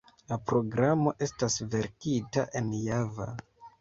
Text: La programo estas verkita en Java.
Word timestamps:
La 0.29 0.37
programo 0.51 1.13
estas 1.27 1.57
verkita 1.75 2.47
en 2.63 2.73
Java. 2.87 3.29